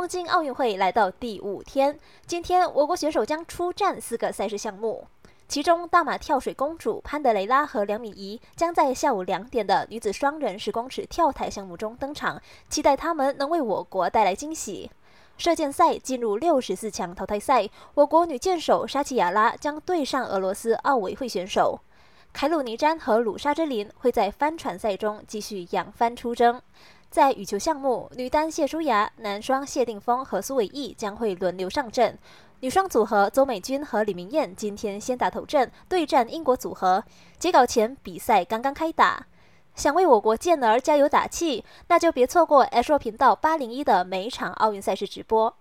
[0.00, 5.06] 东京奥运会来到第五天，今天我国选手将出战四个赛事项目，
[5.46, 12.40] 其中大马跳水公主潘德雷拉和梁敏仪将在下午两点的女子双人十公尺跳台项目中登场，
[12.70, 14.90] 期待他们能为我国带来惊喜。
[15.36, 21.78] 射箭赛进入六十四强淘汰赛，我国女箭手沙奇亚拉将对上俄罗斯奥委会选手
[22.32, 26.60] 凯鲁尼詹和鲁沙之林，会在帆船赛中继续扬帆出征。
[27.10, 32.16] 在羽球项目，女单谢淑雅、男双谢定峰和苏伟毅将会轮流上阵。
[32.60, 37.02] 女双组合邹美君和李明艳今天先打头阵，对战英国组合。
[37.38, 39.26] 截稿前，比赛刚刚开打。
[39.74, 45.54] 想为我国健儿加油打气，那就别错过 H 频道八零一的每场奥运赛事直播。